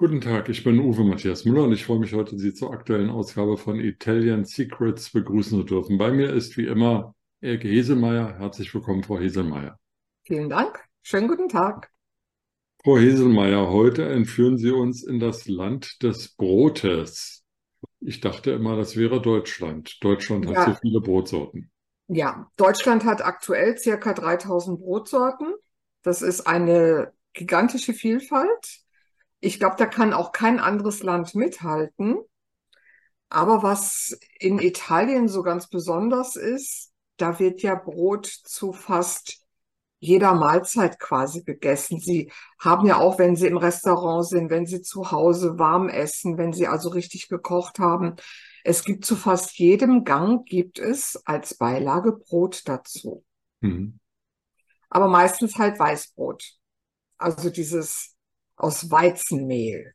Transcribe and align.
Guten 0.00 0.20
Tag, 0.20 0.48
ich 0.48 0.62
bin 0.62 0.78
Uwe 0.78 1.02
Matthias 1.02 1.44
Müller 1.44 1.64
und 1.64 1.72
ich 1.72 1.84
freue 1.84 1.98
mich 1.98 2.14
heute, 2.14 2.38
Sie 2.38 2.54
zur 2.54 2.72
aktuellen 2.72 3.10
Ausgabe 3.10 3.56
von 3.56 3.80
Italian 3.80 4.44
Secrets 4.44 5.10
begrüßen 5.10 5.58
zu 5.58 5.64
dürfen. 5.64 5.98
Bei 5.98 6.12
mir 6.12 6.32
ist 6.32 6.56
wie 6.56 6.66
immer 6.66 7.16
Elke 7.40 7.66
Heselmeier. 7.66 8.38
Herzlich 8.38 8.72
willkommen, 8.72 9.02
Frau 9.02 9.18
Heselmeier. 9.18 9.76
Vielen 10.24 10.48
Dank. 10.48 10.84
Schönen 11.02 11.26
guten 11.26 11.48
Tag. 11.48 11.90
Frau 12.84 12.96
Heselmeier, 12.96 13.70
heute 13.70 14.08
entführen 14.08 14.56
Sie 14.56 14.70
uns 14.70 15.02
in 15.02 15.18
das 15.18 15.48
Land 15.48 16.00
des 16.04 16.28
Brotes. 16.28 17.42
Ich 17.98 18.20
dachte 18.20 18.52
immer, 18.52 18.76
das 18.76 18.94
wäre 18.94 19.20
Deutschland. 19.20 19.98
Deutschland 20.00 20.46
hat 20.46 20.60
so 20.62 20.70
Ja, 20.70 20.76
viele 20.80 21.00
Brotsorten. 21.00 21.72
ja. 22.06 22.48
Deutschland 22.56 23.04
hat 23.04 23.20
aktuell 23.24 23.76
circa 23.76 24.12
3000 24.14 24.78
Brotsorten. 24.78 25.54
Das 26.02 26.22
ist 26.22 26.46
eine 26.46 27.12
gigantische 27.32 27.94
Vielfalt. 27.94 28.78
Ich 29.40 29.58
glaube, 29.58 29.76
da 29.78 29.86
kann 29.86 30.12
auch 30.12 30.32
kein 30.32 30.58
anderes 30.58 31.02
Land 31.02 31.34
mithalten. 31.34 32.16
Aber 33.28 33.62
was 33.62 34.18
in 34.38 34.58
Italien 34.58 35.28
so 35.28 35.42
ganz 35.42 35.68
besonders 35.68 36.34
ist, 36.36 36.92
da 37.18 37.38
wird 37.38 37.62
ja 37.62 37.74
Brot 37.74 38.26
zu 38.26 38.72
fast 38.72 39.42
jeder 40.00 40.34
Mahlzeit 40.34 40.98
quasi 41.00 41.42
gegessen. 41.42 41.98
Sie 41.98 42.30
haben 42.58 42.86
ja 42.86 42.98
auch, 42.98 43.18
wenn 43.18 43.36
Sie 43.36 43.48
im 43.48 43.56
Restaurant 43.56 44.26
sind, 44.26 44.50
wenn 44.50 44.64
Sie 44.64 44.80
zu 44.80 45.10
Hause 45.10 45.58
warm 45.58 45.88
essen, 45.88 46.38
wenn 46.38 46.52
Sie 46.52 46.68
also 46.68 46.88
richtig 46.88 47.28
gekocht 47.28 47.80
haben, 47.80 48.14
es 48.64 48.84
gibt 48.84 49.04
zu 49.04 49.16
fast 49.16 49.58
jedem 49.58 50.04
Gang 50.04 50.44
gibt 50.44 50.78
es 50.78 51.20
als 51.26 51.54
Beilage 51.56 52.12
Brot 52.12 52.62
dazu. 52.66 53.24
Mhm. 53.60 53.98
Aber 54.90 55.08
meistens 55.08 55.56
halt 55.58 55.78
Weißbrot. 55.78 56.54
Also 57.16 57.50
dieses 57.50 58.14
aus 58.58 58.90
Weizenmehl. 58.90 59.94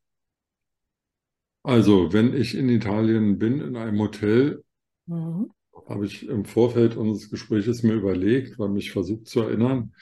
Also, 1.66 2.14
wenn 2.14 2.34
ich 2.34 2.56
in 2.56 2.70
Italien 2.70 3.38
bin, 3.38 3.60
in 3.60 3.76
einem 3.76 4.00
Hotel, 4.00 4.64
Mhm. 5.08 5.48
habe 5.88 6.06
ich 6.06 6.28
im 6.28 6.46
Vorfeld 6.46 6.96
unseres 6.96 7.30
Gespräches 7.30 7.84
mir 7.84 7.94
überlegt, 7.94 8.58
weil 8.60 8.70
mich 8.70 8.92
versucht 8.92 9.28
zu 9.28 9.42
erinnern, 9.42 9.94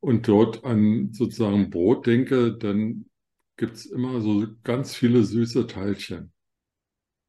und 0.00 0.28
dort 0.28 0.64
an 0.64 1.12
sozusagen 1.12 1.70
Brot 1.70 2.06
denke, 2.06 2.56
dann 2.58 3.06
gibt 3.56 3.76
es 3.76 3.86
immer 3.86 4.20
so 4.20 4.46
ganz 4.64 4.94
viele 4.96 5.24
süße 5.24 5.66
Teilchen. 5.68 6.32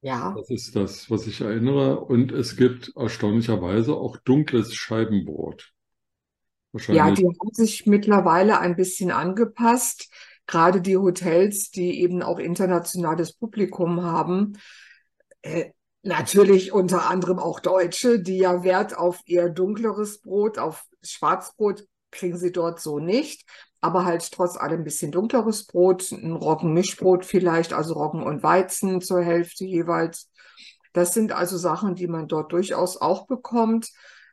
Ja, 0.01 0.35
Das 0.35 0.51
ist 0.51 0.75
das, 0.75 1.09
was 1.09 1.25
ich 1.25 1.41
erinnere. 1.41 2.01
Und 2.01 2.31
es 2.31 2.55
gibt 2.55 2.91
erstaunlicherweise 2.95 3.95
auch 3.95 4.17
dunkles 4.17 4.75
Scheibenbrot. 4.75 5.73
ja, 6.89 7.11
die 7.11 7.25
haben 7.25 7.53
sich 7.53 7.85
mittlerweile 7.85 8.59
ein 8.59 8.75
bisschen 8.75 9.11
angepasst. 9.11 10.09
Gerade 10.47 10.81
die 10.81 10.97
Hotels, 10.97 11.71
die 11.71 12.01
eben 12.01 12.21
auch 12.21 12.39
internationales 12.39 13.33
Publikum 13.33 14.03
haben, 14.03 14.53
Äh, 15.41 15.71
natürlich 16.03 16.71
unter 16.71 17.09
anderem 17.09 17.39
auch 17.39 17.59
Deutsche, 17.59 18.19
die 18.19 18.37
ja 18.37 18.63
Wert 18.63 18.97
auf 18.97 19.21
eher 19.25 19.49
dunkleres 19.49 20.21
Brot, 20.21 20.57
auf 20.57 20.83
Schwarzbrot 21.01 21.85
kriegen 22.11 22.37
sie 22.37 22.51
dort 22.51 22.79
so 22.79 22.99
nicht, 22.99 23.47
aber 23.81 24.05
halt 24.05 24.31
trotz 24.31 24.57
allem 24.57 24.81
ein 24.81 24.83
bisschen 24.83 25.11
dunkleres 25.11 25.65
Brot, 25.65 26.11
ein 26.11 26.33
Roggenmischbrot 26.33 27.25
vielleicht, 27.25 27.73
also 27.73 27.95
Roggen 27.95 28.23
und 28.23 28.43
Weizen 28.43 29.01
zur 29.01 29.21
Hälfte 29.21 29.65
jeweils. 29.65 30.29
Das 30.93 31.13
sind 31.13 31.31
also 31.31 31.57
Sachen, 31.57 31.95
die 31.95 32.07
man 32.07 32.27
dort 32.27 32.51
durchaus 32.51 32.97
auch 32.97 33.25
bekommt, 33.27 33.89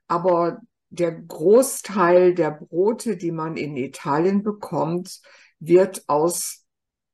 aber 0.08 0.58
der 0.90 1.12
Großteil 1.12 2.34
der 2.34 2.50
Brote, 2.50 3.16
die 3.16 3.32
man 3.32 3.56
in 3.56 3.76
Italien 3.76 4.42
bekommt, 4.42 5.20
wird 5.60 6.08
aus 6.08 6.64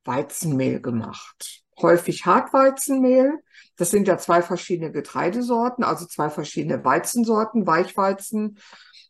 Weizenmehl 0.05 0.81
gemacht. 0.81 1.63
Häufig 1.79 2.25
Hartweizenmehl. 2.25 3.33
Das 3.75 3.91
sind 3.91 4.07
ja 4.07 4.17
zwei 4.17 4.41
verschiedene 4.41 4.91
Getreidesorten, 4.91 5.83
also 5.83 6.05
zwei 6.07 6.29
verschiedene 6.29 6.83
Weizensorten, 6.83 7.67
Weichweizen 7.67 8.57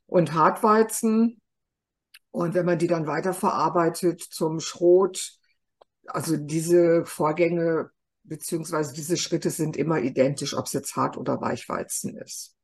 und 0.06 0.34
Hartweizen. 0.34 1.40
Und 2.32 2.54
wenn 2.54 2.66
man 2.66 2.78
die 2.78 2.88
dann 2.88 3.08
weiterverarbeitet 3.08 4.22
zum 4.22 4.60
Schrot, 4.60 5.38
also 6.08 6.36
diese 6.36 7.06
Vorgänge 7.06 7.92
beziehungsweise 8.28 8.94
diese 8.94 9.16
Schritte 9.16 9.50
sind 9.50 9.78
immer 9.78 10.00
identisch, 10.00 10.56
ob 10.56 10.66
es 10.66 10.74
jetzt 10.74 10.96
Hart- 10.98 11.18
oder 11.18 11.40
Weichweizen 11.40 12.18
ist. 12.18 12.57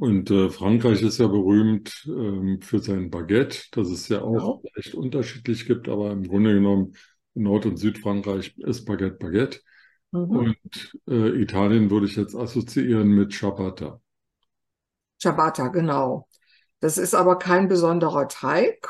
Und 0.00 0.30
äh, 0.30 0.48
Frankreich 0.48 1.02
ist 1.02 1.18
ja 1.18 1.26
berühmt 1.26 2.04
ähm, 2.08 2.60
für 2.62 2.78
sein 2.78 3.10
Baguette, 3.10 3.64
das 3.72 3.88
es 3.90 4.08
ja 4.08 4.22
auch 4.22 4.32
Genau. 4.32 4.62
echt 4.76 4.94
unterschiedlich 4.94 5.66
gibt, 5.66 5.88
aber 5.90 6.10
im 6.12 6.26
Grunde 6.26 6.54
genommen 6.54 6.94
in 7.34 7.42
Nord- 7.42 7.66
und 7.66 7.76
Südfrankreich 7.76 8.56
ist 8.58 8.86
Baguette 8.86 9.16
Baguette. 9.18 9.60
Mhm. 10.12 10.36
Und 10.36 10.98
äh, 11.06 11.42
Italien 11.42 11.90
würde 11.90 12.06
ich 12.06 12.16
jetzt 12.16 12.34
assoziieren 12.34 13.08
mit 13.08 13.32
Ciabatta. 13.32 14.00
Ciabatta, 15.20 15.68
genau. 15.68 16.26
Das 16.80 16.98
ist 16.98 17.14
aber 17.14 17.38
kein 17.38 17.68
besonderer 17.68 18.28
Teig, 18.28 18.88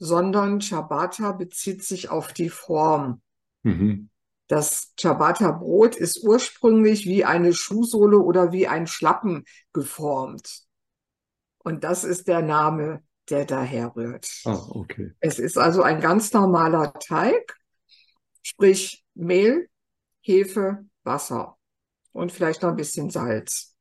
sondern 0.00 0.60
Ciabatta 0.60 1.30
bezieht 1.32 1.84
sich 1.84 2.08
auf 2.10 2.32
die 2.32 2.48
Form. 2.48 3.22
Mhm. 3.64 4.08
Das 4.50 4.92
Ciabatta-Brot 4.96 5.94
ist 5.94 6.24
ursprünglich 6.24 7.06
wie 7.06 7.24
eine 7.24 7.52
Schuhsohle 7.52 8.18
oder 8.18 8.50
wie 8.50 8.66
ein 8.66 8.88
Schlappen 8.88 9.44
geformt. 9.72 10.64
Und 11.58 11.84
das 11.84 12.02
ist 12.02 12.26
der 12.26 12.42
Name, 12.42 13.04
der 13.28 13.44
daher 13.44 13.94
rührt. 13.94 14.28
Ah, 14.44 14.58
okay. 14.70 15.12
Es 15.20 15.38
ist 15.38 15.56
also 15.56 15.82
ein 15.82 16.00
ganz 16.00 16.32
normaler 16.32 16.92
Teig, 16.94 17.60
sprich 18.42 19.04
Mehl, 19.14 19.68
Hefe, 20.20 20.84
Wasser 21.04 21.56
und 22.10 22.32
vielleicht 22.32 22.62
noch 22.62 22.70
ein 22.70 22.76
bisschen 22.76 23.08
Salz. 23.08 23.76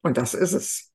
Und 0.00 0.16
das 0.16 0.34
ist 0.34 0.52
es. 0.52 0.87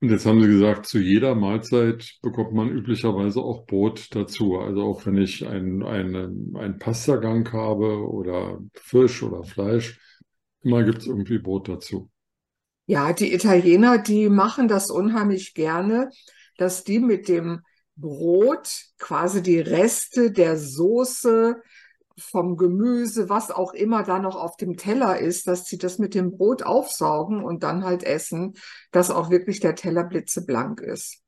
Und 0.00 0.10
jetzt 0.10 0.24
haben 0.24 0.40
Sie 0.40 0.48
gesagt, 0.48 0.86
zu 0.86 0.98
jeder 0.98 1.34
Mahlzeit 1.34 2.18
bekommt 2.22 2.54
man 2.54 2.70
üblicherweise 2.70 3.40
auch 3.40 3.66
Brot 3.66 4.08
dazu. 4.14 4.58
Also 4.58 4.82
auch 4.82 5.04
wenn 5.04 5.18
ich 5.18 5.46
einen, 5.46 5.82
einen, 5.82 6.56
einen 6.56 6.78
Pastagang 6.78 7.50
habe 7.52 8.08
oder 8.08 8.60
Fisch 8.74 9.22
oder 9.22 9.44
Fleisch, 9.44 10.00
immer 10.62 10.84
gibt 10.84 10.98
es 10.98 11.06
irgendwie 11.06 11.38
Brot 11.38 11.68
dazu. 11.68 12.10
Ja, 12.86 13.12
die 13.12 13.34
Italiener, 13.34 13.98
die 13.98 14.30
machen 14.30 14.68
das 14.68 14.90
unheimlich 14.90 15.52
gerne, 15.54 16.08
dass 16.56 16.82
die 16.82 16.98
mit 16.98 17.28
dem 17.28 17.60
Brot 17.94 18.68
quasi 18.98 19.42
die 19.42 19.60
Reste 19.60 20.32
der 20.32 20.56
Soße 20.56 21.56
vom 22.20 22.56
Gemüse, 22.56 23.28
was 23.28 23.50
auch 23.50 23.72
immer 23.74 24.02
da 24.04 24.18
noch 24.18 24.36
auf 24.36 24.56
dem 24.56 24.76
Teller 24.76 25.18
ist, 25.18 25.46
dass 25.48 25.64
sie 25.66 25.78
das 25.78 25.98
mit 25.98 26.14
dem 26.14 26.32
Brot 26.32 26.62
aufsaugen 26.62 27.44
und 27.44 27.62
dann 27.62 27.84
halt 27.84 28.04
essen, 28.04 28.54
dass 28.92 29.10
auch 29.10 29.30
wirklich 29.30 29.60
der 29.60 29.74
Teller 29.74 30.04
blitzeblank 30.04 30.80
ist. 30.80 31.22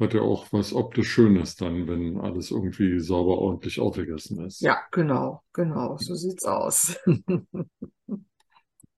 Hat 0.00 0.14
ja 0.14 0.20
auch 0.22 0.52
was 0.52 0.72
optisch 0.74 1.08
Schönes 1.12 1.54
dann, 1.54 1.86
wenn 1.86 2.18
alles 2.20 2.50
irgendwie 2.50 2.98
sauber 2.98 3.38
ordentlich 3.38 3.78
aufgegessen 3.78 4.44
ist. 4.44 4.66
Ja, 4.66 4.76
genau, 4.92 5.42
genau, 5.54 5.96
so 5.98 6.14
sieht's 6.14 6.44
aus. 6.44 6.96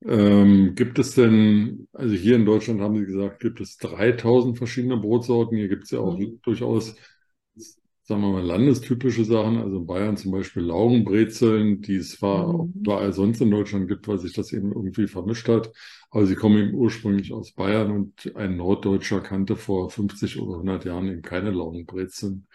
Ähm, 0.04 0.74
gibt 0.74 0.98
es 0.98 1.14
denn, 1.14 1.86
also 1.92 2.14
hier 2.14 2.34
in 2.36 2.44
Deutschland 2.44 2.80
haben 2.80 2.96
Sie 2.98 3.04
gesagt, 3.06 3.40
gibt 3.40 3.60
es 3.60 3.76
3000 3.76 4.58
verschiedene 4.58 4.96
Brotsorten. 4.96 5.56
Hier 5.56 5.68
gibt 5.68 5.84
es 5.84 5.90
ja 5.92 6.00
auch 6.00 6.18
Mhm. 6.18 6.40
durchaus, 6.42 6.96
sagen 8.04 8.20
wir 8.22 8.32
mal, 8.32 8.44
landestypische 8.44 9.24
Sachen. 9.24 9.58
Also 9.58 9.78
in 9.78 9.86
Bayern 9.86 10.16
zum 10.16 10.32
Beispiel 10.32 10.62
Laugenbrezeln, 10.64 11.82
die 11.82 11.96
es 11.96 12.12
zwar 12.18 12.52
Mhm. 12.52 12.72
überall 12.74 13.12
sonst 13.12 13.40
in 13.40 13.50
Deutschland 13.50 13.88
gibt, 13.88 14.08
weil 14.08 14.18
sich 14.18 14.32
das 14.34 14.52
eben 14.52 14.72
irgendwie 14.72 15.06
vermischt 15.06 15.48
hat. 15.48 15.72
Aber 16.10 16.26
sie 16.26 16.34
kommen 16.34 16.58
eben 16.58 16.74
ursprünglich 16.74 17.32
aus 17.32 17.52
Bayern 17.52 17.90
und 17.92 18.34
ein 18.36 18.56
Norddeutscher 18.56 19.20
kannte 19.20 19.56
vor 19.56 19.90
50 19.90 20.40
oder 20.40 20.58
100 20.58 20.84
Jahren 20.84 21.08
eben 21.08 21.22
keine 21.22 21.50
Laugenbrezeln. 21.52 22.46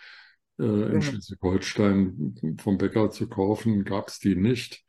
Äh, 0.60 0.64
in 0.94 1.02
Genau. 1.02 1.02
Schleswig-Holstein 1.02 2.58
vom 2.62 2.78
Bäcker 2.78 3.10
zu 3.12 3.28
kaufen, 3.30 3.84
gab 3.86 4.10
es 4.10 4.20
die 4.20 4.36
nicht. 4.36 4.84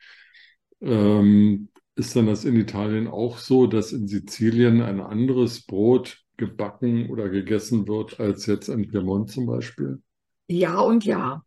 Ähm, 0.81 1.69
ist 1.97 2.15
dann 2.17 2.27
das 2.27 2.45
in 2.45 2.57
Italien 2.57 3.09
auch 3.09 3.39
so, 3.39 3.67
dass 3.67 3.93
in 3.93 4.07
Sizilien 4.09 4.83
ein 4.83 5.01
anderes 5.01 5.63
Brot 5.67 6.25
gebacken 6.37 7.11
oder 7.11 7.29
gegessen 7.29 7.89
wird 7.89 8.21
als 8.21 8.47
jetzt 8.47 8.69
in 8.69 8.89
Piemont 8.89 9.31
zum 9.31 9.47
Beispiel? 9.47 10.01
Ja 10.49 10.81
und 10.81 11.05
ja. 11.05 11.45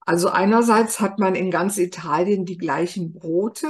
Also 0.00 0.28
einerseits 0.30 1.00
hat 1.00 1.18
man 1.18 1.34
in 1.34 1.50
ganz 1.50 1.78
Italien 1.78 2.44
die 2.44 2.56
gleichen 2.58 3.12
Brote. 3.12 3.68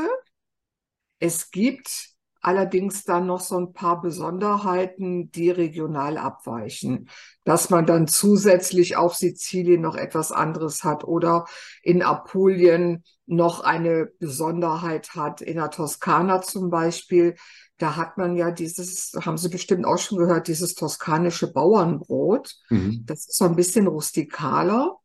Es 1.18 1.50
gibt 1.50 2.10
allerdings 2.40 3.04
dann 3.04 3.26
noch 3.26 3.40
so 3.40 3.58
ein 3.58 3.72
paar 3.72 4.00
Besonderheiten, 4.00 5.30
die 5.32 5.50
regional 5.50 6.16
abweichen. 6.16 7.08
Dass 7.44 7.70
man 7.70 7.86
dann 7.86 8.06
zusätzlich 8.06 8.96
auf 8.96 9.16
Sizilien 9.16 9.80
noch 9.80 9.96
etwas 9.96 10.30
anderes 10.30 10.84
hat 10.84 11.04
oder 11.04 11.46
in 11.82 12.02
Apulien 12.02 13.02
noch 13.26 13.60
eine 13.60 14.06
Besonderheit 14.20 15.16
hat, 15.16 15.40
in 15.40 15.56
der 15.56 15.70
Toskana 15.70 16.40
zum 16.40 16.70
Beispiel. 16.70 17.34
Da 17.78 17.96
hat 17.96 18.18
man 18.18 18.36
ja 18.36 18.50
dieses, 18.50 19.12
haben 19.24 19.38
Sie 19.38 19.48
bestimmt 19.48 19.86
auch 19.86 19.98
schon 19.98 20.18
gehört, 20.18 20.48
dieses 20.48 20.74
toskanische 20.74 21.52
Bauernbrot. 21.52 22.56
Mhm. 22.70 23.04
Das 23.06 23.20
ist 23.20 23.36
so 23.36 23.44
ein 23.44 23.56
bisschen 23.56 23.86
rustikaler. 23.86 24.96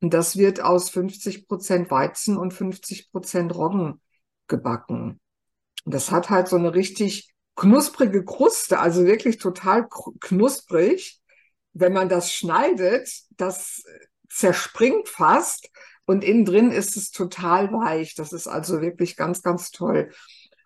Und 0.00 0.14
das 0.14 0.36
wird 0.36 0.60
aus 0.60 0.90
50 0.90 1.48
Prozent 1.48 1.90
Weizen 1.90 2.36
und 2.36 2.52
50 2.52 3.10
Prozent 3.10 3.54
Roggen 3.54 4.00
gebacken. 4.48 5.20
Und 5.84 5.94
das 5.94 6.10
hat 6.10 6.30
halt 6.30 6.48
so 6.48 6.56
eine 6.56 6.74
richtig 6.74 7.32
knusprige 7.56 8.24
Kruste, 8.24 8.78
also 8.78 9.04
wirklich 9.04 9.38
total 9.38 9.88
knusprig. 10.20 11.20
Wenn 11.72 11.92
man 11.92 12.08
das 12.08 12.32
schneidet, 12.32 13.08
das 13.36 13.82
zerspringt 14.28 15.08
fast 15.08 15.70
und 16.06 16.22
innen 16.22 16.44
drin 16.44 16.70
ist 16.70 16.96
es 16.96 17.10
total 17.10 17.72
weich. 17.72 18.14
Das 18.14 18.32
ist 18.32 18.46
also 18.46 18.80
wirklich 18.80 19.16
ganz, 19.16 19.42
ganz 19.42 19.70
toll. 19.70 20.10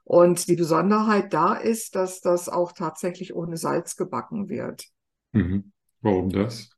Und 0.08 0.48
die 0.48 0.56
Besonderheit 0.56 1.34
da 1.34 1.52
ist, 1.52 1.94
dass 1.94 2.22
das 2.22 2.48
auch 2.48 2.72
tatsächlich 2.72 3.34
ohne 3.34 3.58
Salz 3.58 3.94
gebacken 3.94 4.48
wird. 4.48 4.86
Mhm. 5.32 5.70
Warum 6.00 6.30
das? 6.30 6.70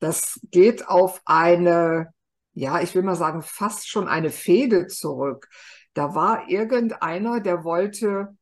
Das 0.00 0.40
geht 0.50 0.88
auf 0.88 1.22
eine, 1.24 2.12
ja, 2.52 2.80
ich 2.80 2.96
will 2.96 3.04
mal 3.04 3.14
sagen, 3.14 3.42
fast 3.42 3.88
schon 3.88 4.08
eine 4.08 4.30
Fehde 4.30 4.88
zurück. 4.88 5.48
Da 5.94 6.16
war 6.16 6.48
irgendeiner, 6.48 7.38
der 7.38 7.62
wollte 7.62 8.36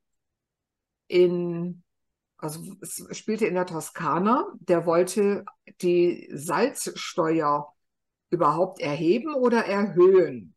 in, 1.06 1.82
also 2.38 2.75
es 2.81 3.06
spielte 3.11 3.44
in 3.44 3.55
der 3.55 3.67
Toskana, 3.67 4.46
der 4.61 4.87
wollte 4.87 5.44
die 5.82 6.26
Salzsteuer 6.32 7.70
überhaupt 8.31 8.81
erheben 8.81 9.35
oder 9.35 9.67
erhöhen. 9.67 10.55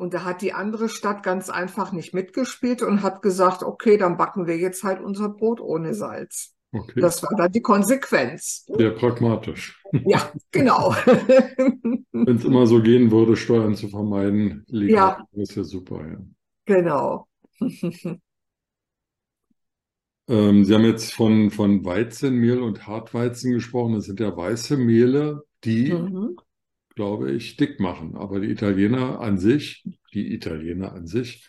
Und 0.00 0.14
da 0.14 0.24
hat 0.24 0.40
die 0.40 0.54
andere 0.54 0.88
Stadt 0.88 1.22
ganz 1.22 1.50
einfach 1.50 1.92
nicht 1.92 2.14
mitgespielt 2.14 2.80
und 2.80 3.02
hat 3.02 3.20
gesagt, 3.20 3.62
okay, 3.62 3.98
dann 3.98 4.16
backen 4.16 4.46
wir 4.46 4.56
jetzt 4.56 4.82
halt 4.82 5.02
unser 5.02 5.28
Brot 5.28 5.60
ohne 5.60 5.92
Salz. 5.92 6.54
Okay. 6.72 7.02
Das 7.02 7.22
war 7.22 7.36
dann 7.36 7.52
die 7.52 7.60
Konsequenz. 7.60 8.64
Sehr 8.78 8.92
pragmatisch. 8.92 9.78
Ja, 10.06 10.32
genau. 10.52 10.94
Wenn 12.12 12.36
es 12.36 12.46
immer 12.46 12.66
so 12.66 12.80
gehen 12.80 13.10
würde, 13.10 13.36
Steuern 13.36 13.74
zu 13.74 13.88
vermeiden, 13.88 14.64
liegt 14.68 14.92
ja. 14.92 15.22
das 15.32 15.54
ja 15.54 15.64
super. 15.64 16.00
Ja. 16.08 16.16
Genau. 16.64 17.26
ähm, 20.30 20.64
Sie 20.64 20.74
haben 20.74 20.84
jetzt 20.84 21.12
von, 21.12 21.50
von 21.50 21.84
Weizenmehl 21.84 22.62
und 22.62 22.86
Hartweizen 22.86 23.52
gesprochen. 23.52 23.96
Das 23.96 24.06
sind 24.06 24.18
ja 24.18 24.34
weiße 24.34 24.78
Mehle, 24.78 25.42
die, 25.62 25.92
mhm. 25.92 26.38
Glaube 26.94 27.32
ich, 27.32 27.56
dick 27.56 27.80
machen. 27.80 28.16
Aber 28.16 28.40
die 28.40 28.50
Italiener 28.50 29.20
an 29.20 29.38
sich, 29.38 29.84
die 30.12 30.32
Italiener 30.32 30.92
an 30.92 31.06
sich, 31.06 31.48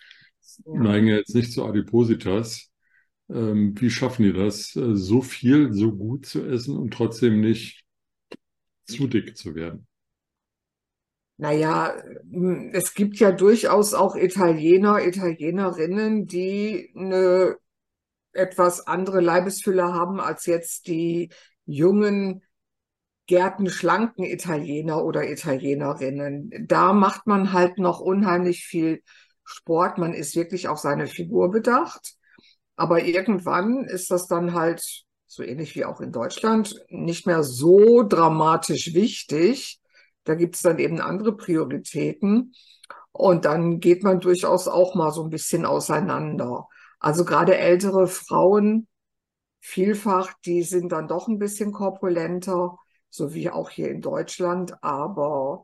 ja. 0.66 0.80
neigen 0.80 1.08
ja 1.08 1.18
jetzt 1.18 1.36
nicht 1.36 1.52
zu 1.52 1.66
Adipositas. 1.66 2.70
Ähm, 3.30 3.74
wie 3.80 3.90
schaffen 3.90 4.24
die 4.24 4.34
das, 4.34 4.76
äh, 4.76 4.96
so 4.96 5.22
viel, 5.22 5.74
so 5.74 5.94
gut 5.94 6.26
zu 6.26 6.46
essen 6.46 6.78
und 6.78 6.94
trotzdem 6.94 7.40
nicht 7.40 7.84
zu 8.86 9.08
dick 9.08 9.38
zu 9.38 9.56
werden? 9.56 9.88
Naja, 11.38 11.96
es 12.72 12.94
gibt 12.94 13.18
ja 13.18 13.32
durchaus 13.32 13.96
auch 13.96 14.16
Italiener, 14.16 15.04
Italienerinnen, 15.04 16.28
die 16.28 16.94
eine 16.96 17.56
etwas 18.34 18.86
andere 18.86 19.22
Leibesfülle 19.22 19.86
haben 19.86 20.20
als 20.20 20.46
jetzt 20.46 20.88
die 20.88 21.30
jungen, 21.66 22.44
gärtenschlanken 23.28 24.26
Italiener 24.26 25.04
oder 25.04 25.30
Italienerinnen. 25.30 26.66
Da 26.68 26.94
macht 26.94 27.28
man 27.28 27.54
halt 27.54 27.78
noch 27.78 28.00
unheimlich 28.00 28.66
viel 28.66 29.04
Sport. 29.44 29.98
Man 29.98 30.14
ist 30.14 30.36
wirklich 30.36 30.68
auf 30.68 30.80
seine 30.80 31.08
Figur 31.08 31.52
bedacht. 31.52 32.16
Aber 32.76 33.04
irgendwann 33.04 33.86
ist 33.86 34.12
das 34.12 34.28
dann 34.28 34.54
halt, 34.54 34.84
so 35.28 35.44
ähnlich 35.44 35.76
wie 35.76 35.86
auch 35.86 36.02
in 36.02 36.12
Deutschland, 36.12 36.76
nicht 36.90 37.26
mehr 37.26 37.44
so 37.44 38.04
dramatisch 38.04 38.94
wichtig. 38.94 39.80
Da 40.24 40.36
gibt 40.36 40.56
es 40.56 40.62
dann 40.62 40.80
eben 40.80 41.00
andere 41.00 41.36
Prioritäten. 41.36 42.54
Und 43.12 43.46
dann 43.46 43.80
geht 43.80 44.04
man 44.04 44.20
durchaus 44.20 44.68
auch 44.68 44.96
mal 44.96 45.12
so 45.12 45.24
ein 45.24 45.30
bisschen 45.30 45.66
auseinander. 45.66 46.68
Also 47.00 47.26
gerade 47.26 47.58
ältere 47.58 48.08
Frauen, 48.08 48.88
vielfach, 49.60 50.34
die 50.46 50.64
sind 50.64 50.92
dann 50.92 51.08
doch 51.08 51.28
ein 51.28 51.40
bisschen 51.40 51.72
korpulenter, 51.72 52.78
so 53.12 53.36
wie 53.36 53.52
auch 53.52 53.70
hier 53.70 53.90
in 53.90 54.02
Deutschland. 54.02 54.84
Aber 54.84 55.64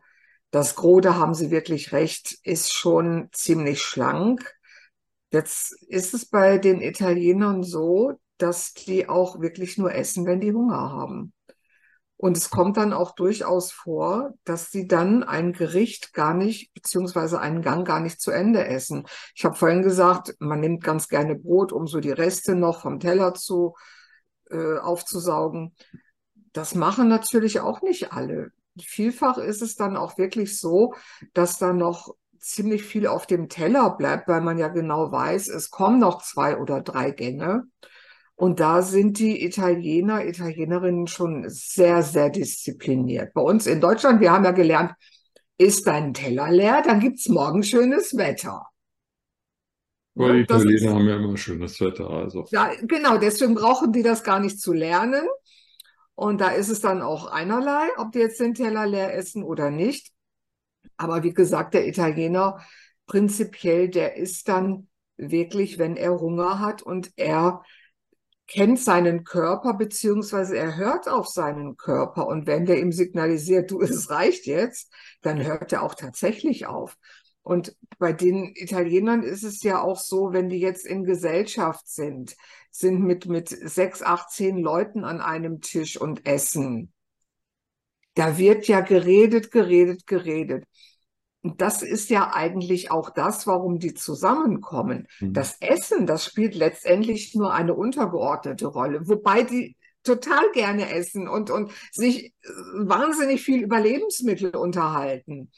das 0.51 0.75
Gros, 0.75 1.01
da 1.01 1.15
haben 1.15 1.33
Sie 1.33 1.49
wirklich 1.49 1.91
recht, 1.91 2.37
ist 2.43 2.73
schon 2.73 3.29
ziemlich 3.31 3.81
schlank. 3.81 4.53
Jetzt 5.31 5.73
ist 5.87 6.13
es 6.13 6.25
bei 6.29 6.57
den 6.59 6.81
Italienern 6.81 7.63
so, 7.63 8.13
dass 8.37 8.73
die 8.73 9.09
auch 9.09 9.41
wirklich 9.41 9.77
nur 9.77 9.93
essen, 9.93 10.25
wenn 10.25 10.39
die 10.39 10.53
Hunger 10.53 10.91
haben. 10.91 11.33
Und 12.19 12.35
es 12.35 12.49
kommt 12.49 12.77
dann 12.77 12.93
auch 12.93 13.13
durchaus 13.13 13.71
vor, 13.71 14.33
dass 14.43 14.71
sie 14.71 14.87
dann 14.87 15.23
ein 15.23 15.53
Gericht 15.53 16.13
gar 16.13 16.33
nicht, 16.33 16.73
beziehungsweise 16.73 17.39
einen 17.39 17.61
Gang 17.61 17.85
gar 17.87 17.99
nicht 17.99 18.19
zu 18.19 18.31
Ende 18.31 18.65
essen. 18.65 19.05
Ich 19.35 19.45
habe 19.45 19.55
vorhin 19.55 19.83
gesagt, 19.83 20.35
man 20.39 20.59
nimmt 20.59 20.83
ganz 20.83 21.09
gerne 21.09 21.35
Brot, 21.35 21.71
um 21.71 21.85
so 21.85 21.99
die 21.99 22.11
Reste 22.11 22.55
noch 22.55 22.81
vom 22.81 22.99
Teller 22.99 23.35
zu 23.35 23.75
äh, 24.49 24.77
aufzusaugen. 24.77 25.75
Das 26.57 26.73
machen 26.73 27.07
natürlich 27.07 27.59
auch 27.59 27.83
nicht 27.83 28.13
alle. 28.13 28.51
Vielfach 28.81 29.37
ist 29.37 29.61
es 29.61 29.75
dann 29.75 29.95
auch 29.95 30.17
wirklich 30.17 30.57
so, 30.57 30.95
dass 31.35 31.59
da 31.59 31.71
noch 31.71 32.15
ziemlich 32.39 32.81
viel 32.81 33.05
auf 33.05 33.27
dem 33.27 33.47
Teller 33.47 33.91
bleibt, 33.91 34.27
weil 34.27 34.41
man 34.41 34.57
ja 34.57 34.67
genau 34.67 35.11
weiß, 35.11 35.49
es 35.49 35.69
kommen 35.69 35.99
noch 35.99 36.23
zwei 36.23 36.57
oder 36.57 36.81
drei 36.81 37.11
Gänge. 37.11 37.65
Und 38.33 38.59
da 38.59 38.81
sind 38.81 39.19
die 39.19 39.45
Italiener, 39.45 40.25
Italienerinnen 40.25 41.05
schon 41.05 41.45
sehr, 41.47 42.01
sehr 42.01 42.31
diszipliniert. 42.31 43.35
Bei 43.35 43.41
uns 43.41 43.67
in 43.67 43.79
Deutschland, 43.79 44.19
wir 44.19 44.31
haben 44.31 44.43
ja 44.43 44.51
gelernt, 44.51 44.93
ist 45.59 45.85
dein 45.85 46.15
Teller 46.15 46.49
leer, 46.51 46.81
dann 46.83 46.99
gibt 46.99 47.19
es 47.19 47.29
morgen 47.29 47.61
schönes 47.61 48.17
Wetter. 48.17 48.65
Weil 50.15 50.37
die 50.37 50.41
Italiener 50.41 50.73
ist, 50.73 50.87
haben 50.87 51.07
ja 51.07 51.17
immer 51.17 51.37
schönes 51.37 51.79
Wetter. 51.79 52.09
Also. 52.09 52.47
Ja, 52.49 52.71
genau, 52.81 53.19
deswegen 53.19 53.53
brauchen 53.53 53.93
die 53.93 54.01
das 54.01 54.23
gar 54.23 54.39
nicht 54.39 54.59
zu 54.59 54.73
lernen. 54.73 55.21
Und 56.17 56.41
da 56.41 56.49
ist 56.49 56.69
es 56.69 56.79
dann 56.81 57.03
auch 57.03 57.27
einerlei, 57.27 57.89
ob 57.97 58.11
die 58.11 58.17
jetzt 58.17 58.39
den 58.39 58.55
Teller 58.55 58.87
leer 58.87 59.13
essen 59.13 59.43
oder 59.43 59.69
nicht. 59.69 60.11
Aber 60.97 61.21
wie 61.21 61.31
gesagt, 61.31 61.75
der 61.75 61.87
Italiener 61.87 62.59
prinzipiell, 63.05 63.87
der 63.87 64.17
ist 64.17 64.47
dann 64.47 64.87
wirklich, 65.17 65.77
wenn 65.77 65.95
er 65.95 66.19
Hunger 66.19 66.59
hat 66.59 66.81
und 66.81 67.11
er 67.17 67.61
kennt 68.47 68.79
seinen 68.79 69.25
Körper, 69.25 69.75
beziehungsweise 69.75 70.57
er 70.57 70.75
hört 70.75 71.07
auf 71.07 71.27
seinen 71.27 71.77
Körper. 71.77 72.25
Und 72.25 72.47
wenn 72.47 72.65
der 72.65 72.79
ihm 72.79 72.91
signalisiert, 72.91 73.69
du, 73.69 73.79
es 73.79 74.09
reicht 74.09 74.47
jetzt, 74.47 74.91
dann 75.21 75.43
hört 75.43 75.71
er 75.71 75.83
auch 75.83 75.93
tatsächlich 75.93 76.65
auf. 76.65 76.97
Und 77.47 77.77
bei 77.97 78.11
den 78.11 78.51
Italienern 78.55 79.23
ist 79.23 79.43
es 79.43 79.63
ja 79.63 79.81
auch 79.81 79.97
so, 79.97 80.33
wenn 80.33 80.49
die 80.49 80.59
jetzt 80.59 80.85
in 80.85 81.05
Gesellschaft 81.05 81.87
sind, 81.87 82.35
sind 82.71 83.01
mit, 83.01 83.25
mit 83.25 83.47
sechs, 83.47 84.03
acht, 84.03 84.31
zehn 84.31 84.57
Leuten 84.57 85.05
an 85.05 85.21
einem 85.21 85.61
Tisch 85.61 85.95
und 85.95 86.27
essen. 86.27 86.91
Da 88.15 88.37
wird 88.37 88.67
ja 88.67 88.81
geredet, 88.81 89.51
geredet, 89.51 90.05
geredet. 90.07 90.65
Und 91.41 91.61
das 91.61 91.83
ist 91.83 92.09
ja 92.09 92.33
eigentlich 92.33 92.91
auch 92.91 93.11
das, 93.11 93.47
warum 93.47 93.79
die 93.79 93.93
zusammenkommen. 93.93 95.07
Mhm. 95.21 95.31
Das 95.31 95.55
Essen, 95.61 96.05
das 96.05 96.25
spielt 96.25 96.53
letztendlich 96.53 97.33
nur 97.33 97.53
eine 97.53 97.75
untergeordnete 97.75 98.67
Rolle, 98.67 99.07
wobei 99.07 99.43
die 99.43 99.77
total 100.03 100.51
gerne 100.51 100.93
essen 100.93 101.29
und, 101.29 101.49
und 101.49 101.71
sich 101.93 102.33
wahnsinnig 102.75 103.41
viel 103.41 103.63
über 103.63 103.79
Lebensmittel 103.79 104.53
unterhalten. 104.53 105.49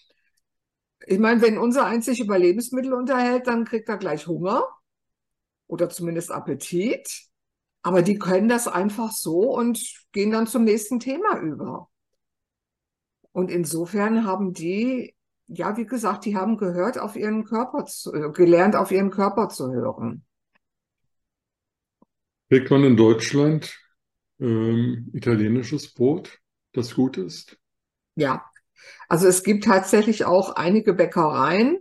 Ich 1.09 1.17
meine, 1.17 1.41
wenn 1.41 1.57
unser 1.57 1.87
eins 1.87 2.05
sich 2.05 2.19
über 2.19 2.37
Lebensmittel 2.37 2.93
unterhält, 2.93 3.47
dann 3.47 3.65
kriegt 3.65 3.89
er 3.89 3.97
gleich 3.97 4.27
Hunger 4.27 4.63
oder 5.65 5.89
zumindest 5.89 6.31
Appetit. 6.31 7.23
Aber 7.81 8.03
die 8.03 8.19
können 8.19 8.47
das 8.47 8.67
einfach 8.67 9.11
so 9.11 9.55
und 9.55 9.81
gehen 10.11 10.29
dann 10.29 10.45
zum 10.45 10.65
nächsten 10.65 10.99
Thema 10.99 11.39
über. 11.39 11.89
Und 13.31 13.49
insofern 13.49 14.23
haben 14.23 14.53
die, 14.53 15.15
ja, 15.47 15.77
wie 15.77 15.87
gesagt, 15.87 16.25
die 16.25 16.37
haben 16.37 16.57
gehört, 16.57 16.99
auf 16.99 17.15
ihren 17.15 17.43
Körper 17.43 17.85
zu, 17.85 18.13
äh, 18.13 18.31
gelernt, 18.31 18.75
auf 18.75 18.91
ihren 18.91 19.09
Körper 19.09 19.49
zu 19.49 19.71
hören. 19.71 20.23
Kriegt 22.49 22.69
man 22.69 22.83
in 22.83 22.95
Deutschland 22.95 23.75
ähm, 24.39 25.09
italienisches 25.13 25.91
Brot, 25.91 26.39
das 26.73 26.93
gut 26.93 27.17
ist? 27.17 27.57
Ja, 28.13 28.45
also 29.07 29.27
es 29.27 29.43
gibt 29.43 29.63
tatsächlich 29.63 30.25
auch 30.25 30.55
einige 30.55 30.93
Bäckereien, 30.93 31.79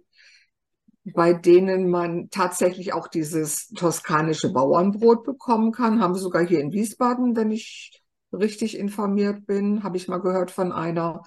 bei 1.05 1.33
denen 1.33 1.91
man 1.91 2.31
tatsächlich 2.31 2.93
auch 2.93 3.09
dieses 3.09 3.69
toskanische 3.69 4.53
Bauernbrot 4.53 5.25
bekommen 5.25 5.73
kann. 5.73 6.01
Haben 6.01 6.15
wir 6.15 6.21
sogar 6.21 6.47
hier 6.47 6.61
in 6.61 6.73
Wiesbaden, 6.73 7.37
wenn 7.37 7.51
ich 7.51 8.03
richtig 8.33 8.79
informiert 8.79 9.47
bin, 9.47 9.83
habe 9.83 9.97
ich 9.97 10.09
mal 10.09 10.19
gehört 10.19 10.51
von 10.51 10.73
einer. 10.73 11.23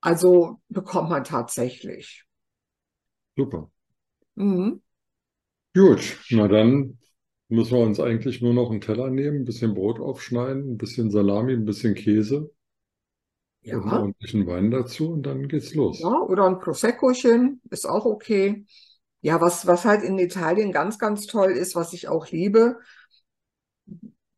Also 0.00 0.60
bekommt 0.68 1.10
man 1.10 1.24
tatsächlich. 1.24 2.24
Super. 3.36 3.70
Mhm. 4.34 4.82
Gut, 5.74 6.18
na 6.30 6.48
dann 6.48 6.98
müssen 7.48 7.76
wir 7.76 7.84
uns 7.84 8.00
eigentlich 8.00 8.42
nur 8.42 8.52
noch 8.52 8.70
einen 8.70 8.80
Teller 8.80 9.10
nehmen, 9.10 9.42
ein 9.42 9.44
bisschen 9.44 9.74
Brot 9.74 10.00
aufschneiden, 10.00 10.72
ein 10.72 10.78
bisschen 10.78 11.10
Salami, 11.10 11.52
ein 11.52 11.64
bisschen 11.64 11.94
Käse 11.94 12.50
Ja. 13.62 13.76
und 13.76 13.82
einen 13.82 13.92
ordentlichen 13.92 14.46
Wein 14.46 14.70
dazu 14.70 15.12
und 15.12 15.22
dann 15.24 15.48
geht's 15.48 15.74
los. 15.74 16.00
Ja, 16.00 16.20
oder 16.20 16.46
ein 16.46 16.58
Proseccochen 16.58 17.60
ist 17.70 17.88
auch 17.88 18.04
okay. 18.04 18.64
Ja, 19.20 19.40
was, 19.40 19.66
was 19.66 19.84
halt 19.84 20.02
in 20.02 20.18
Italien 20.18 20.72
ganz, 20.72 20.98
ganz 20.98 21.26
toll 21.26 21.52
ist, 21.52 21.76
was 21.76 21.92
ich 21.92 22.08
auch 22.08 22.28
liebe, 22.28 22.78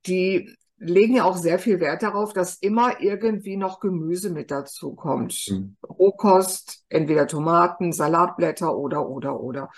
die 0.06 0.54
legen 0.76 1.14
ja 1.14 1.24
auch 1.24 1.36
sehr 1.36 1.58
viel 1.58 1.80
Wert 1.80 2.02
darauf, 2.02 2.32
dass 2.32 2.56
immer 2.56 3.00
irgendwie 3.00 3.56
noch 3.56 3.80
Gemüse 3.80 4.30
mit 4.30 4.50
dazu 4.50 4.94
kommt. 4.94 5.46
Mhm. 5.48 5.76
Rohkost, 5.88 6.84
entweder 6.88 7.26
Tomaten, 7.26 7.92
Salatblätter 7.92 8.76
oder, 8.76 9.08
oder, 9.08 9.40
oder. 9.40 9.70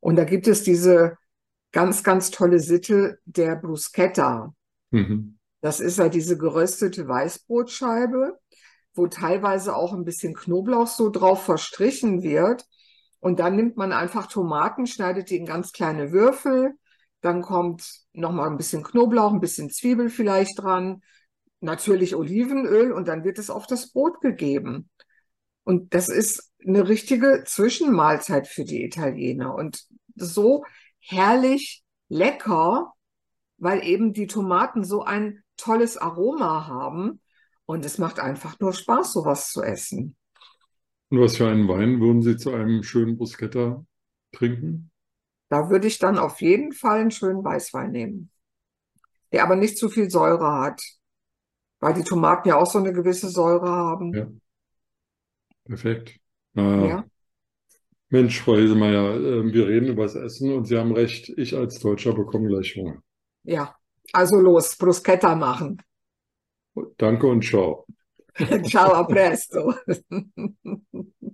Und 0.00 0.16
da 0.16 0.24
gibt 0.24 0.46
es 0.46 0.62
diese 0.62 1.16
ganz, 1.72 2.04
ganz 2.04 2.30
tolle 2.30 2.60
Sitte 2.60 3.18
der 3.24 3.56
Bruschetta. 3.56 4.54
Mhm. 4.90 5.38
Das 5.60 5.80
ist 5.80 5.98
ja 5.98 6.08
diese 6.08 6.36
geröstete 6.36 7.08
Weißbrotscheibe, 7.08 8.38
wo 8.94 9.06
teilweise 9.08 9.76
auch 9.76 9.92
ein 9.92 10.04
bisschen 10.04 10.34
Knoblauch 10.34 10.86
so 10.86 11.10
drauf 11.10 11.44
verstrichen 11.44 12.22
wird. 12.22 12.66
Und 13.20 13.40
dann 13.40 13.56
nimmt 13.56 13.76
man 13.76 13.92
einfach 13.92 14.26
Tomaten, 14.26 14.86
schneidet 14.86 15.30
die 15.30 15.36
in 15.36 15.46
ganz 15.46 15.72
kleine 15.72 16.12
Würfel. 16.12 16.74
Dann 17.20 17.42
kommt 17.42 18.02
nochmal 18.12 18.50
ein 18.50 18.56
bisschen 18.56 18.82
Knoblauch, 18.82 19.32
ein 19.32 19.40
bisschen 19.40 19.70
Zwiebel 19.70 20.10
vielleicht 20.10 20.62
dran, 20.62 21.02
natürlich 21.60 22.14
Olivenöl 22.14 22.92
und 22.92 23.08
dann 23.08 23.24
wird 23.24 23.38
es 23.38 23.50
auf 23.50 23.66
das 23.66 23.90
Brot 23.90 24.20
gegeben. 24.20 24.90
Und 25.64 25.94
das 25.94 26.08
ist 26.08 26.52
eine 26.64 26.86
richtige 26.86 27.44
Zwischenmahlzeit 27.46 28.46
für 28.46 28.64
die 28.64 28.84
Italiener 28.84 29.54
und 29.54 29.84
so 30.14 30.64
herrlich 31.00 31.82
lecker, 32.08 32.92
weil 33.56 33.82
eben 33.82 34.12
die 34.12 34.26
Tomaten 34.26 34.84
so 34.84 35.02
ein 35.02 35.42
tolles 35.56 35.96
Aroma 35.96 36.66
haben 36.66 37.20
und 37.66 37.84
es 37.84 37.98
macht 37.98 38.18
einfach 38.20 38.58
nur 38.60 38.72
Spaß, 38.72 39.12
sowas 39.12 39.50
zu 39.50 39.62
essen. 39.62 40.16
Und 41.08 41.18
was 41.20 41.38
für 41.38 41.48
einen 41.48 41.66
Wein 41.66 41.98
würden 42.00 42.20
Sie 42.20 42.36
zu 42.36 42.52
einem 42.52 42.82
schönen 42.82 43.16
Bruschetta 43.16 43.86
trinken? 44.32 44.90
Da 45.48 45.70
würde 45.70 45.86
ich 45.86 45.98
dann 45.98 46.18
auf 46.18 46.42
jeden 46.42 46.72
Fall 46.72 47.00
einen 47.00 47.10
schönen 47.10 47.42
Weißwein 47.42 47.90
nehmen, 47.92 48.30
der 49.32 49.42
aber 49.44 49.56
nicht 49.56 49.78
zu 49.78 49.88
viel 49.90 50.10
Säure 50.10 50.52
hat, 50.60 50.82
weil 51.80 51.94
die 51.94 52.04
Tomaten 52.04 52.48
ja 52.48 52.56
auch 52.56 52.70
so 52.70 52.78
eine 52.78 52.92
gewisse 52.92 53.28
Säure 53.28 53.68
haben. 53.70 54.12
Ja, 54.12 54.26
perfekt. 55.64 56.18
Na, 56.54 56.64
Ja, 56.88 57.04
Mensch, 58.08 58.40
Frau 58.40 58.56
Hesemeyer, 58.56 59.14
äh, 59.16 59.52
wir 59.52 59.68
reden 59.68 59.88
über 59.88 60.04
das 60.04 60.14
Essen 60.14 60.54
und 60.54 60.64
Sie 60.64 60.78
haben 60.78 60.92
recht, 60.92 61.28
ich 61.36 61.54
als 61.54 61.80
Deutscher 61.80 62.14
bekomme 62.14 62.48
gleich 62.48 62.74
Hunger. 62.76 63.02
ja. 63.44 63.74
Also 64.12 64.36
los, 64.36 64.76
Bruschetta 64.76 65.34
machen. 65.34 65.82
Danke 66.96 67.26
und 67.26 67.44
ciao. 67.44 67.86
Ciao, 68.64 68.92
a 68.94 69.04
presto. 69.04 69.74